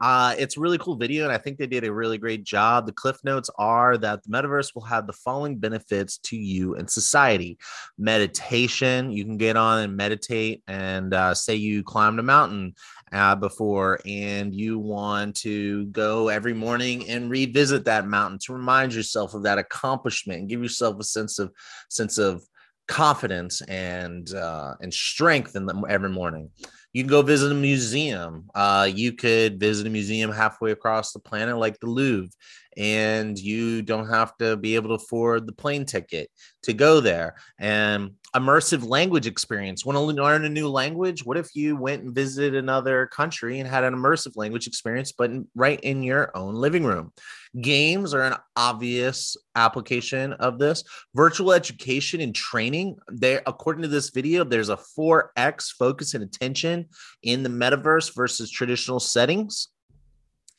Uh, 0.00 0.34
it's 0.36 0.56
a 0.56 0.60
really 0.60 0.76
cool 0.78 0.96
video, 0.96 1.24
and 1.24 1.32
I 1.32 1.38
think 1.38 1.56
they 1.56 1.68
did 1.68 1.84
a 1.84 1.92
really 1.92 2.18
great 2.18 2.42
job. 2.42 2.84
The 2.84 2.92
cliff 2.92 3.16
notes 3.22 3.48
are 3.56 3.96
that 3.98 4.24
the 4.24 4.28
metaverse 4.28 4.74
will 4.74 4.82
have 4.82 5.06
the 5.06 5.12
following 5.12 5.56
benefits 5.56 6.18
to 6.18 6.36
you 6.36 6.74
and 6.74 6.90
society: 6.90 7.58
meditation. 7.96 9.12
You 9.12 9.24
can 9.24 9.36
get 9.36 9.56
on 9.56 9.84
and 9.84 9.96
meditate, 9.96 10.64
and 10.66 11.14
uh, 11.14 11.32
say 11.32 11.54
you 11.54 11.84
climbed 11.84 12.18
a 12.18 12.24
mountain 12.24 12.74
uh, 13.14 13.36
before 13.36 14.00
and 14.04 14.52
you 14.52 14.78
want 14.78 15.36
to 15.36 15.86
go 15.86 16.28
every 16.28 16.52
morning 16.52 17.08
and 17.08 17.30
revisit 17.30 17.84
that 17.84 18.08
mountain 18.08 18.38
to 18.40 18.52
remind 18.52 18.92
yourself 18.92 19.34
of 19.34 19.44
that 19.44 19.56
accomplishment 19.56 20.40
and 20.40 20.48
give 20.48 20.60
yourself 20.60 20.98
a 20.98 21.04
sense 21.04 21.38
of 21.38 21.52
sense 21.88 22.18
of 22.18 22.42
confidence 22.88 23.62
and 23.62 24.34
uh, 24.34 24.74
and 24.80 24.92
strength 24.92 25.54
in 25.54 25.64
them 25.64 25.84
every 25.88 26.10
morning. 26.10 26.50
You 26.92 27.02
can 27.02 27.10
go 27.10 27.22
visit 27.22 27.50
a 27.50 27.54
museum. 27.54 28.48
Uh, 28.54 28.88
you 28.92 29.12
could 29.12 29.58
visit 29.58 29.86
a 29.86 29.90
museum 29.90 30.30
halfway 30.30 30.72
across 30.72 31.12
the 31.12 31.18
planet, 31.18 31.56
like 31.56 31.78
the 31.80 31.88
Louvre, 31.88 32.30
and 32.76 33.38
you 33.38 33.82
don't 33.82 34.08
have 34.08 34.36
to 34.38 34.56
be 34.56 34.74
able 34.74 34.88
to 34.88 35.02
afford 35.02 35.46
the 35.46 35.52
plane 35.52 35.84
ticket 35.84 36.30
to 36.62 36.72
go 36.72 37.00
there. 37.00 37.36
And 37.58 38.12
immersive 38.34 38.86
language 38.86 39.26
experience. 39.26 39.86
Want 39.86 39.96
to 39.96 40.00
learn 40.00 40.44
a 40.44 40.48
new 40.48 40.68
language? 40.68 41.24
What 41.24 41.36
if 41.36 41.54
you 41.54 41.76
went 41.76 42.02
and 42.02 42.14
visited 42.14 42.56
another 42.56 43.06
country 43.06 43.60
and 43.60 43.68
had 43.68 43.84
an 43.84 43.94
immersive 43.94 44.36
language 44.36 44.66
experience, 44.66 45.12
but 45.12 45.30
right 45.54 45.80
in 45.80 46.02
your 46.02 46.36
own 46.36 46.54
living 46.54 46.84
room? 46.84 47.12
Games 47.60 48.12
are 48.12 48.22
an 48.22 48.34
obvious 48.56 49.36
application 49.54 50.32
of 50.34 50.58
this. 50.58 50.82
Virtual 51.14 51.52
education 51.52 52.20
and 52.20 52.34
training. 52.34 52.96
There, 53.06 53.42
according 53.46 53.82
to 53.82 53.88
this 53.88 54.10
video, 54.10 54.42
there's 54.42 54.70
a 54.70 54.78
4x 54.98 55.72
focus 55.78 56.14
and 56.14 56.24
attention 56.24 56.86
in 57.22 57.44
the 57.44 57.48
metaverse 57.48 58.12
versus 58.14 58.50
traditional 58.50 58.98
settings 58.98 59.68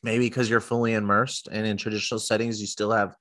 maybe 0.05 0.27
because 0.27 0.50
you're 0.50 0.62
fully 0.62 0.93
immersed 0.93 1.50
and 1.51 1.65
in 1.67 1.75
traditional 1.75 2.19
settings 2.19 2.62
you 2.62 2.67
still 2.67 2.91
have 2.91 3.15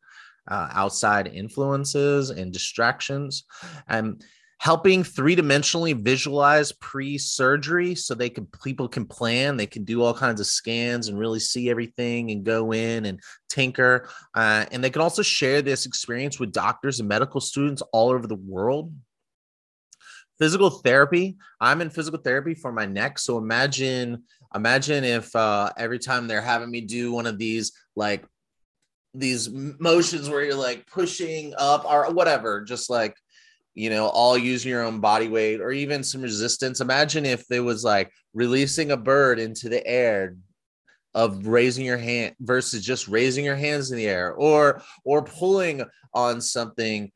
uh, 0.46 0.68
outside 0.72 1.26
influences 1.26 2.30
and 2.30 2.52
distractions. 2.52 3.44
And 3.88 4.22
helping 4.58 5.02
three-dimensionally 5.02 5.94
visualize 6.00 6.72
pre-surgery 6.72 7.94
so 7.94 8.14
they 8.14 8.30
can 8.30 8.46
people 8.62 8.88
can 8.88 9.04
plan 9.04 9.56
they 9.56 9.66
can 9.66 9.84
do 9.84 10.00
all 10.00 10.14
kinds 10.14 10.40
of 10.40 10.46
scans 10.46 11.08
and 11.08 11.18
really 11.18 11.40
see 11.40 11.68
everything 11.68 12.30
and 12.30 12.44
go 12.44 12.72
in 12.72 13.04
and 13.04 13.20
tinker. 13.48 14.08
Uh, 14.34 14.64
and 14.70 14.82
they 14.82 14.90
can 14.90 15.02
also 15.02 15.22
share 15.22 15.60
this 15.60 15.86
experience 15.86 16.38
with 16.38 16.52
doctors 16.52 17.00
and 17.00 17.08
medical 17.08 17.40
students 17.40 17.82
all 17.92 18.10
over 18.10 18.26
the 18.26 18.36
world. 18.36 18.92
Physical 20.38 20.70
therapy 20.70 21.36
i'm 21.60 21.80
in 21.80 21.90
physical 21.90 22.20
therapy 22.20 22.54
for 22.54 22.72
my 22.72 22.86
neck 22.86 23.18
so 23.18 23.38
imagine 23.38 24.22
imagine 24.54 25.04
if 25.04 25.34
uh, 25.34 25.70
every 25.76 25.99
time 25.99 26.26
they're 26.26 26.40
having 26.40 26.70
me 26.70 26.80
do 26.80 27.12
one 27.12 27.26
of 27.26 27.38
these 27.38 27.73
like 27.96 28.25
these 29.14 29.49
motions 29.50 30.28
where 30.28 30.42
you're 30.42 30.54
like 30.54 30.87
pushing 30.87 31.54
up 31.56 31.84
or 31.84 32.12
whatever 32.12 32.62
just 32.62 32.90
like 32.90 33.16
you 33.75 33.88
know 33.88 34.06
all 34.06 34.37
using 34.37 34.70
your 34.70 34.82
own 34.82 35.00
body 35.00 35.28
weight 35.28 35.61
or 35.61 35.73
even 35.73 36.02
some 36.02 36.23
resistance. 36.23 36.80
Imagine 36.80 37.26
if 37.26 37.44
it 37.50 37.61
was 37.61 37.84
like 37.84 38.11
releasing 38.32 38.90
a 38.90 38.96
bird 38.96 39.38
into 39.38 39.68
the 39.68 39.84
air 39.87 40.37
of 41.14 41.46
raising 41.46 41.84
your 41.84 41.99
hand 41.99 42.34
versus 42.40 42.84
just 42.84 43.06
raising 43.06 43.44
your 43.44 43.56
hands 43.56 43.90
in 43.90 43.96
the 43.96 44.06
air 44.06 44.32
or 44.34 44.82
or 45.04 45.23
pulling 45.23 45.84
on 46.12 46.40
something 46.40 47.11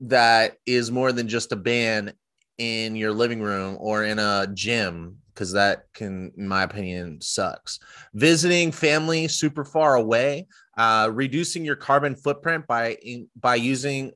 that 0.00 0.56
is 0.66 0.90
more 0.90 1.10
than 1.12 1.26
just 1.26 1.52
a 1.52 1.56
band 1.56 2.12
in 2.58 2.96
your 2.96 3.12
living 3.12 3.40
room 3.40 3.76
or 3.80 4.04
in 4.04 4.18
a 4.18 4.46
gym 4.52 5.18
because 5.38 5.52
that 5.52 5.84
can 5.94 6.32
in 6.36 6.48
my 6.48 6.64
opinion 6.64 7.20
sucks 7.20 7.78
visiting 8.14 8.72
family 8.72 9.28
super 9.28 9.64
far 9.64 9.94
away 9.94 10.44
uh, 10.76 11.08
reducing 11.12 11.64
your 11.64 11.76
carbon 11.76 12.16
footprint 12.16 12.66
by 12.66 12.96
by 13.38 13.54
using 13.54 14.10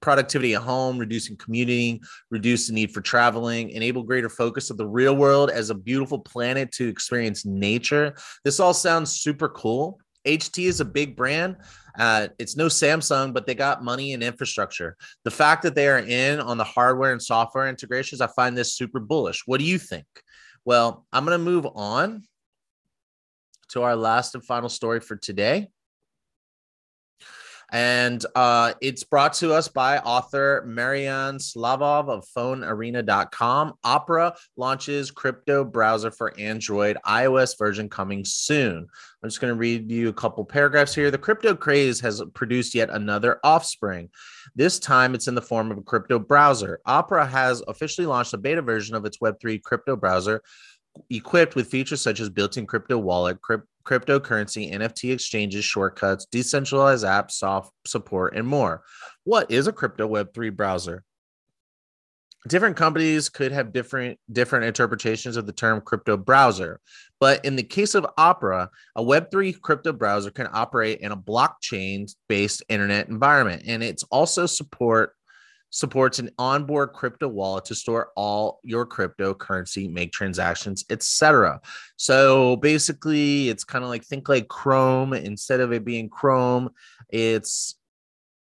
productivity 0.00 0.54
at 0.54 0.62
home 0.62 0.98
reducing 0.98 1.36
commuting 1.36 2.00
reduce 2.30 2.68
the 2.68 2.72
need 2.72 2.92
for 2.92 3.00
traveling 3.00 3.70
enable 3.70 4.04
greater 4.04 4.28
focus 4.28 4.70
of 4.70 4.76
the 4.76 4.86
real 4.86 5.16
world 5.16 5.50
as 5.50 5.70
a 5.70 5.74
beautiful 5.74 6.18
planet 6.18 6.70
to 6.70 6.86
experience 6.86 7.44
nature 7.44 8.14
this 8.44 8.60
all 8.60 8.74
sounds 8.74 9.10
super 9.10 9.48
cool 9.48 9.98
HTC 10.24 10.66
is 10.66 10.78
a 10.78 10.84
big 10.84 11.16
brand. 11.16 11.56
Uh, 11.98 12.28
it's 12.38 12.56
no 12.56 12.66
Samsung, 12.66 13.34
but 13.34 13.44
they 13.44 13.56
got 13.56 13.82
money 13.82 14.12
and 14.12 14.22
infrastructure. 14.22 14.96
The 15.24 15.32
fact 15.32 15.64
that 15.64 15.74
they 15.74 15.88
are 15.88 15.98
in 15.98 16.38
on 16.38 16.58
the 16.58 16.64
hardware 16.64 17.10
and 17.10 17.20
software 17.20 17.68
integrations, 17.68 18.20
I 18.20 18.28
find 18.28 18.56
this 18.56 18.74
super 18.74 19.00
bullish. 19.00 19.42
What 19.46 19.58
do 19.58 19.64
you 19.64 19.78
think? 19.78 20.06
Well, 20.64 21.06
I'm 21.12 21.24
going 21.24 21.38
to 21.38 21.44
move 21.44 21.66
on 21.74 22.22
to 23.70 23.82
our 23.82 23.96
last 23.96 24.34
and 24.34 24.44
final 24.44 24.68
story 24.68 25.00
for 25.00 25.16
today. 25.16 25.68
And 27.72 28.24
uh, 28.34 28.74
it's 28.82 29.02
brought 29.02 29.32
to 29.34 29.54
us 29.54 29.66
by 29.66 29.98
author 29.98 30.62
Mariyan 30.68 31.36
Slavov 31.36 32.10
of 32.10 32.26
PhoneArena.com. 32.36 33.72
Opera 33.82 34.34
launches 34.58 35.10
crypto 35.10 35.64
browser 35.64 36.10
for 36.10 36.38
Android, 36.38 36.98
iOS 37.06 37.58
version 37.58 37.88
coming 37.88 38.26
soon. 38.26 38.86
I'm 39.22 39.28
just 39.28 39.40
going 39.40 39.54
to 39.54 39.58
read 39.58 39.90
you 39.90 40.10
a 40.10 40.12
couple 40.12 40.44
paragraphs 40.44 40.94
here. 40.94 41.10
The 41.10 41.16
crypto 41.16 41.54
craze 41.54 41.98
has 42.00 42.22
produced 42.34 42.74
yet 42.74 42.90
another 42.90 43.40
offspring. 43.42 44.10
This 44.54 44.78
time 44.78 45.14
it's 45.14 45.28
in 45.28 45.34
the 45.34 45.40
form 45.40 45.70
of 45.70 45.78
a 45.78 45.82
crypto 45.82 46.18
browser. 46.18 46.80
Opera 46.84 47.26
has 47.26 47.62
officially 47.68 48.06
launched 48.06 48.34
a 48.34 48.38
beta 48.38 48.60
version 48.60 48.94
of 48.94 49.06
its 49.06 49.16
Web3 49.16 49.62
crypto 49.62 49.96
browser 49.96 50.42
equipped 51.08 51.54
with 51.54 51.70
features 51.70 52.02
such 52.02 52.20
as 52.20 52.28
built-in 52.28 52.66
crypto 52.66 52.98
wallet, 52.98 53.40
crypt- 53.40 53.66
cryptocurrency, 53.82 54.72
NFT 54.72 55.12
exchanges, 55.12 55.64
shortcuts, 55.64 56.26
decentralized 56.26 57.04
apps, 57.04 57.32
soft 57.32 57.72
support, 57.86 58.36
and 58.36 58.46
more. 58.46 58.82
What 59.24 59.50
is 59.50 59.66
a 59.66 59.72
crypto 59.72 60.08
Web3 60.08 60.54
browser? 60.56 61.04
Different 62.48 62.76
companies 62.76 63.28
could 63.28 63.52
have 63.52 63.72
different 63.72 64.18
different 64.32 64.64
interpretations 64.64 65.36
of 65.36 65.46
the 65.46 65.52
term 65.52 65.80
crypto 65.80 66.16
browser, 66.16 66.80
but 67.20 67.44
in 67.44 67.54
the 67.54 67.62
case 67.62 67.94
of 67.94 68.06
Opera, 68.18 68.68
a 68.96 69.02
Web3 69.02 69.60
crypto 69.60 69.92
browser 69.92 70.32
can 70.32 70.48
operate 70.52 70.98
in 71.00 71.12
a 71.12 71.16
blockchain-based 71.16 72.64
internet 72.68 73.08
environment, 73.08 73.62
and 73.66 73.82
it's 73.82 74.02
also 74.04 74.46
support 74.46 75.14
supports 75.72 76.18
an 76.18 76.30
onboard 76.38 76.92
crypto 76.92 77.26
wallet 77.26 77.64
to 77.64 77.74
store 77.74 78.10
all 78.14 78.60
your 78.62 78.86
cryptocurrency, 78.86 79.90
make 79.90 80.12
transactions, 80.12 80.84
etc. 80.90 81.60
So 81.96 82.56
basically, 82.56 83.48
it's 83.48 83.64
kind 83.64 83.82
of 83.82 83.90
like 83.90 84.04
think 84.04 84.28
like 84.28 84.48
Chrome. 84.48 85.14
Instead 85.14 85.60
of 85.60 85.72
it 85.72 85.84
being 85.84 86.08
Chrome, 86.08 86.70
it's 87.08 87.74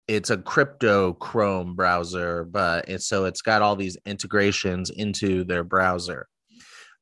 it's 0.08 0.30
a 0.30 0.38
crypto 0.38 1.12
Chrome 1.12 1.76
browser, 1.76 2.44
but 2.44 2.88
it's 2.88 3.06
so 3.06 3.26
it's 3.26 3.42
got 3.42 3.62
all 3.62 3.76
these 3.76 3.96
integrations 4.06 4.90
into 4.90 5.44
their 5.44 5.62
browser. 5.62 6.26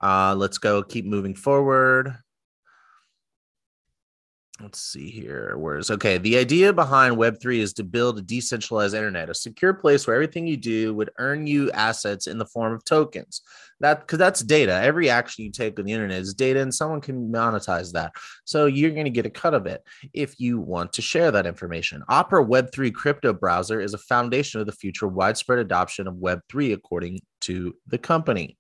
Uh, 0.03 0.35
let's 0.37 0.59
go. 0.59 0.83
Keep 0.83 1.07
moving 1.07 1.35
forward 1.35 2.15
let's 4.61 4.81
see 4.81 5.09
here 5.09 5.55
where's 5.57 5.91
okay 5.91 6.19
the 6.19 6.37
idea 6.37 6.73
behind 6.73 7.17
web3 7.17 7.59
is 7.59 7.73
to 7.73 7.85
build 7.85 8.19
a 8.19 8.23
decentralized 8.23 8.95
internet 8.95 9.31
a 9.31 9.35
secure 9.35 9.73
place 9.73 10.07
where 10.07 10.17
everything 10.17 10.47
you 10.47 10.57
do 10.57 10.95
would 10.95 11.11
earn 11.19 11.47
you 11.47 11.71
assets 11.73 12.27
in 12.27 12.39
the 12.39 12.47
form 12.47 12.73
of 12.73 12.85
tokens. 12.85 13.43
That 13.81 14.01
because 14.01 14.19
that's 14.19 14.41
data. 14.41 14.73
Every 14.73 15.09
action 15.09 15.45
you 15.45 15.53
take 15.53 15.79
on 15.79 15.85
the 15.85 15.93
internet 15.93 16.21
is 16.21 16.35
data 16.35 16.61
and 16.61 16.75
someone 16.75 17.01
can 17.01 17.31
monetize 17.31 17.93
that. 17.93 18.13
So 18.45 18.67
you're 18.67 18.91
going 18.91 19.05
to 19.05 19.11
get 19.11 19.27
a 19.27 19.31
cut 19.31 19.55
of 19.55 19.67
it 19.67 19.83
if 20.13 20.41
you 20.41 20.59
want 20.59 20.93
to 20.95 21.03
share 21.03 21.31
that 21.31 21.47
information. 21.47 22.03
Opera 22.09 22.45
web3 22.45 22.93
crypto 22.93 23.33
browser 23.33 23.81
is 23.81 23.95
a 23.95 23.99
foundation 23.99 24.61
of 24.61 24.67
the 24.67 24.73
future 24.73 25.07
widespread 25.07 25.61
adoption 25.61 26.09
of 26.09 26.15
web3 26.15 26.73
according 26.73 27.21
to 27.43 27.75
the 27.87 27.99
company. 27.99 28.57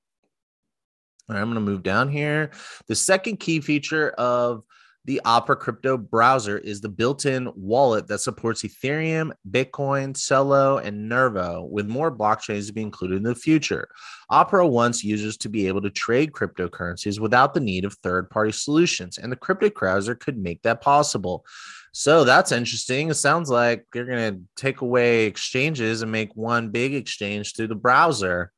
All 1.28 1.34
right 1.34 1.42
i'm 1.42 1.52
going 1.52 1.56
to 1.56 1.70
move 1.72 1.82
down 1.82 2.08
here. 2.08 2.52
The 2.86 2.94
second 2.94 3.38
key 3.38 3.60
feature 3.60 4.10
of 4.10 4.62
The 5.04 5.20
Opera 5.24 5.56
crypto 5.56 5.96
browser 5.96 6.58
is 6.58 6.80
the 6.80 6.88
built 6.88 7.24
in 7.24 7.50
wallet 7.56 8.06
that 8.08 8.18
supports 8.18 8.62
Ethereum, 8.62 9.32
Bitcoin, 9.50 10.12
Celo, 10.12 10.84
and 10.84 11.08
Nervo, 11.08 11.62
with 11.70 11.86
more 11.86 12.14
blockchains 12.14 12.66
to 12.66 12.74
be 12.74 12.82
included 12.82 13.16
in 13.16 13.22
the 13.22 13.34
future. 13.34 13.88
Opera 14.28 14.66
wants 14.66 15.02
users 15.02 15.38
to 15.38 15.48
be 15.48 15.66
able 15.66 15.80
to 15.80 15.90
trade 15.90 16.32
cryptocurrencies 16.32 17.20
without 17.20 17.54
the 17.54 17.60
need 17.60 17.86
of 17.86 17.94
third 17.94 18.28
party 18.28 18.52
solutions, 18.52 19.16
and 19.16 19.32
the 19.32 19.36
crypto 19.36 19.70
browser 19.70 20.14
could 20.14 20.36
make 20.36 20.60
that 20.62 20.82
possible. 20.82 21.46
So 21.92 22.24
that's 22.24 22.52
interesting. 22.52 23.08
It 23.08 23.14
sounds 23.14 23.48
like 23.48 23.86
you're 23.94 24.04
going 24.04 24.34
to 24.34 24.40
take 24.62 24.82
away 24.82 25.24
exchanges 25.24 26.02
and 26.02 26.12
make 26.12 26.36
one 26.36 26.68
big 26.70 26.94
exchange 26.94 27.54
through 27.54 27.68
the 27.68 27.74
browser. 27.74 28.52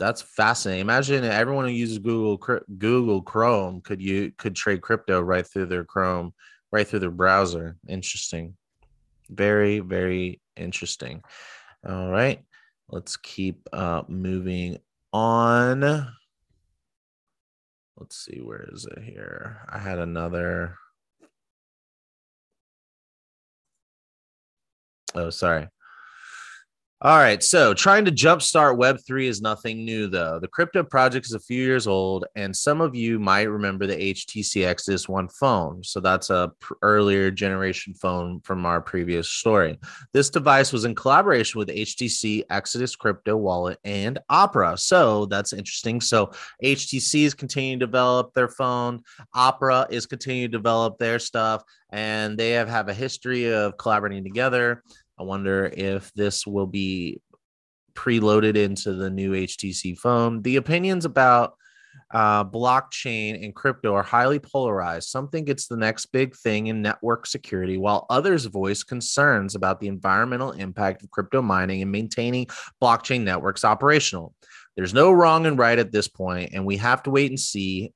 That's 0.00 0.22
fascinating. 0.22 0.80
Imagine 0.80 1.24
everyone 1.24 1.66
who 1.66 1.72
uses 1.72 1.98
Google 1.98 2.38
Google 2.78 3.20
Chrome 3.20 3.82
could 3.82 4.00
you 4.00 4.32
could 4.38 4.56
trade 4.56 4.80
crypto 4.80 5.20
right 5.20 5.46
through 5.46 5.66
their 5.66 5.84
Chrome, 5.84 6.32
right 6.72 6.88
through 6.88 7.00
their 7.00 7.10
browser. 7.10 7.76
Interesting. 7.86 8.56
Very 9.28 9.80
very 9.80 10.40
interesting. 10.56 11.22
All 11.86 12.08
right. 12.08 12.42
Let's 12.88 13.18
keep 13.18 13.68
uh, 13.74 14.02
moving 14.08 14.78
on. 15.12 15.82
Let's 17.98 18.24
see 18.24 18.40
where 18.40 18.66
is 18.72 18.86
it 18.96 19.02
here? 19.02 19.60
I 19.68 19.78
had 19.78 19.98
another 19.98 20.76
Oh, 25.14 25.28
sorry. 25.30 25.68
All 27.02 27.16
right. 27.16 27.42
So 27.42 27.72
trying 27.72 28.04
to 28.04 28.12
jumpstart 28.12 28.76
Web3 28.76 29.24
is 29.24 29.40
nothing 29.40 29.86
new, 29.86 30.06
though. 30.06 30.38
The 30.38 30.48
crypto 30.48 30.82
project 30.82 31.24
is 31.24 31.32
a 31.32 31.40
few 31.40 31.62
years 31.62 31.86
old, 31.86 32.26
and 32.36 32.54
some 32.54 32.82
of 32.82 32.94
you 32.94 33.18
might 33.18 33.44
remember 33.44 33.86
the 33.86 33.96
HTC 33.96 34.66
Exodus 34.66 35.08
One 35.08 35.26
phone. 35.28 35.82
So 35.82 36.00
that's 36.00 36.28
a 36.28 36.52
pr- 36.60 36.74
earlier 36.82 37.30
generation 37.30 37.94
phone 37.94 38.40
from 38.40 38.66
our 38.66 38.82
previous 38.82 39.30
story. 39.30 39.78
This 40.12 40.28
device 40.28 40.74
was 40.74 40.84
in 40.84 40.94
collaboration 40.94 41.58
with 41.58 41.68
HTC 41.68 42.42
Exodus 42.50 42.94
Crypto 42.96 43.34
Wallet 43.34 43.78
and 43.82 44.18
Opera. 44.28 44.76
So 44.76 45.24
that's 45.24 45.54
interesting. 45.54 46.02
So 46.02 46.32
HTC 46.62 47.24
is 47.24 47.32
continuing 47.32 47.78
to 47.80 47.86
develop 47.86 48.34
their 48.34 48.48
phone, 48.48 49.02
Opera 49.32 49.86
is 49.88 50.04
continuing 50.04 50.50
to 50.50 50.58
develop 50.58 50.98
their 50.98 51.18
stuff, 51.18 51.64
and 51.92 52.36
they 52.36 52.50
have, 52.50 52.68
have 52.68 52.90
a 52.90 52.94
history 52.94 53.50
of 53.50 53.78
collaborating 53.78 54.22
together. 54.22 54.82
I 55.20 55.22
wonder 55.22 55.70
if 55.76 56.10
this 56.14 56.46
will 56.46 56.66
be 56.66 57.20
preloaded 57.92 58.56
into 58.56 58.94
the 58.94 59.10
new 59.10 59.32
HTC 59.32 59.98
phone. 59.98 60.40
The 60.40 60.56
opinions 60.56 61.04
about 61.04 61.56
uh, 62.10 62.42
blockchain 62.42 63.44
and 63.44 63.54
crypto 63.54 63.94
are 63.94 64.02
highly 64.02 64.38
polarized. 64.38 65.10
Some 65.10 65.28
think 65.28 65.50
it's 65.50 65.66
the 65.66 65.76
next 65.76 66.06
big 66.06 66.34
thing 66.34 66.68
in 66.68 66.80
network 66.80 67.26
security, 67.26 67.76
while 67.76 68.06
others 68.08 68.46
voice 68.46 68.82
concerns 68.82 69.54
about 69.54 69.78
the 69.78 69.88
environmental 69.88 70.52
impact 70.52 71.02
of 71.02 71.10
crypto 71.10 71.42
mining 71.42 71.82
and 71.82 71.92
maintaining 71.92 72.46
blockchain 72.82 73.20
networks 73.20 73.62
operational. 73.62 74.34
There's 74.74 74.94
no 74.94 75.12
wrong 75.12 75.44
and 75.44 75.58
right 75.58 75.78
at 75.78 75.92
this 75.92 76.08
point, 76.08 76.52
and 76.54 76.64
we 76.64 76.78
have 76.78 77.02
to 77.02 77.10
wait 77.10 77.30
and 77.30 77.38
see 77.38 77.92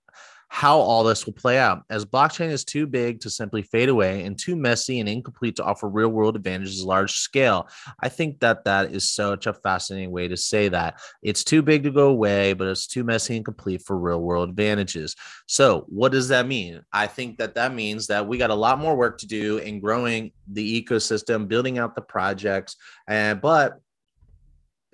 how 0.54 0.78
all 0.78 1.02
this 1.02 1.26
will 1.26 1.32
play 1.32 1.58
out, 1.58 1.82
as 1.90 2.04
blockchain 2.04 2.48
is 2.48 2.64
too 2.64 2.86
big 2.86 3.18
to 3.18 3.28
simply 3.28 3.60
fade 3.60 3.88
away 3.88 4.22
and 4.22 4.38
too 4.38 4.54
messy 4.54 5.00
and 5.00 5.08
incomplete 5.08 5.56
to 5.56 5.64
offer 5.64 5.88
real 5.88 6.10
world 6.10 6.36
advantages 6.36 6.84
large 6.84 7.10
scale. 7.10 7.68
I 7.98 8.08
think 8.08 8.38
that 8.38 8.62
that 8.62 8.94
is 8.94 9.10
such 9.10 9.48
a 9.48 9.52
fascinating 9.52 10.12
way 10.12 10.28
to 10.28 10.36
say 10.36 10.68
that. 10.68 11.00
It's 11.24 11.42
too 11.42 11.60
big 11.60 11.82
to 11.82 11.90
go 11.90 12.06
away, 12.06 12.52
but 12.52 12.68
it's 12.68 12.86
too 12.86 13.02
messy 13.02 13.34
and 13.34 13.44
complete 13.44 13.82
for 13.82 13.98
real 13.98 14.20
world 14.20 14.48
advantages. 14.48 15.16
So, 15.46 15.86
what 15.88 16.12
does 16.12 16.28
that 16.28 16.46
mean? 16.46 16.82
I 16.92 17.08
think 17.08 17.38
that 17.38 17.56
that 17.56 17.74
means 17.74 18.06
that 18.06 18.24
we 18.24 18.38
got 18.38 18.50
a 18.50 18.54
lot 18.54 18.78
more 18.78 18.94
work 18.94 19.18
to 19.18 19.26
do 19.26 19.58
in 19.58 19.80
growing 19.80 20.30
the 20.46 20.84
ecosystem, 20.84 21.48
building 21.48 21.78
out 21.78 21.96
the 21.96 22.02
projects, 22.02 22.76
and 23.08 23.40
but 23.40 23.80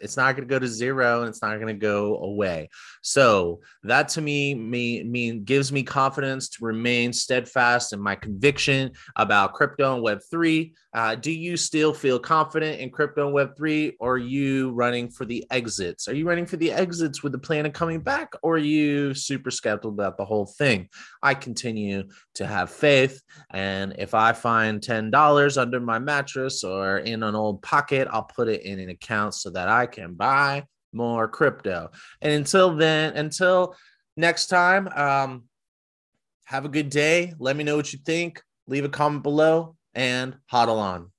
it's 0.00 0.16
not 0.16 0.34
going 0.34 0.48
to 0.48 0.52
go 0.52 0.58
to 0.58 0.66
zero 0.66 1.20
and 1.20 1.28
it's 1.28 1.42
not 1.42 1.54
going 1.56 1.66
to 1.66 1.74
go 1.74 2.16
away. 2.18 2.70
So 3.02 3.60
that 3.82 4.08
to 4.10 4.20
me, 4.20 4.54
me 4.54 5.02
mean 5.04 5.44
gives 5.44 5.72
me 5.72 5.82
confidence 5.82 6.48
to 6.50 6.64
remain 6.64 7.12
steadfast 7.12 7.92
in 7.92 8.00
my 8.00 8.14
conviction 8.14 8.92
about 9.16 9.54
crypto 9.54 9.94
and 9.94 10.02
Web 10.02 10.20
three. 10.30 10.74
Uh, 10.92 11.14
do 11.14 11.30
you 11.30 11.56
still 11.56 11.94
feel 11.94 12.18
confident 12.18 12.80
in 12.80 12.90
crypto 12.90 13.26
and 13.26 13.34
Web 13.34 13.56
three, 13.56 13.96
or 14.00 14.14
are 14.14 14.18
you 14.18 14.72
running 14.72 15.08
for 15.08 15.24
the 15.24 15.46
exits? 15.50 16.08
Are 16.08 16.14
you 16.14 16.26
running 16.26 16.46
for 16.46 16.56
the 16.56 16.72
exits 16.72 17.22
with 17.22 17.32
the 17.32 17.38
plan 17.38 17.64
of 17.64 17.72
coming 17.72 18.00
back, 18.00 18.32
or 18.42 18.54
are 18.54 18.58
you 18.58 19.14
super 19.14 19.50
skeptical 19.50 19.90
about 19.90 20.16
the 20.16 20.24
whole 20.24 20.46
thing? 20.46 20.88
I 21.22 21.34
continue 21.34 22.04
to 22.34 22.46
have 22.46 22.70
faith, 22.70 23.22
and 23.50 23.94
if 23.98 24.14
I 24.14 24.32
find 24.32 24.82
ten 24.82 25.10
dollars 25.10 25.56
under 25.56 25.80
my 25.80 25.98
mattress 25.98 26.64
or 26.64 26.98
in 26.98 27.22
an 27.22 27.34
old 27.34 27.62
pocket, 27.62 28.08
I'll 28.10 28.24
put 28.24 28.48
it 28.48 28.62
in 28.62 28.78
an 28.78 28.90
account 28.90 29.34
so 29.34 29.50
that 29.50 29.68
I 29.68 29.86
can 29.86 30.14
buy 30.14 30.64
more 30.92 31.28
crypto. 31.28 31.90
And 32.20 32.32
until 32.32 32.76
then, 32.76 33.16
until 33.16 33.76
next 34.16 34.46
time, 34.46 34.88
um, 34.88 35.44
have 36.44 36.64
a 36.64 36.68
good 36.68 36.90
day. 36.90 37.32
Let 37.38 37.56
me 37.56 37.64
know 37.64 37.76
what 37.76 37.92
you 37.92 37.98
think. 38.04 38.42
Leave 38.66 38.84
a 38.84 38.88
comment 38.88 39.22
below 39.22 39.76
and 39.94 40.36
hodl 40.52 40.78
on. 40.78 41.10